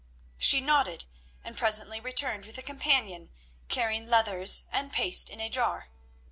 She 0.39 0.61
nodded, 0.61 1.05
and 1.43 1.55
presently 1.55 1.99
returned 1.99 2.45
with 2.47 2.57
a 2.57 2.63
companion 2.63 3.29
carrying 3.67 4.07
leathers 4.09 4.63
and 4.71 4.91
paste 4.91 5.29
in 5.29 5.39
a 5.39 5.47
jar. 5.47 5.89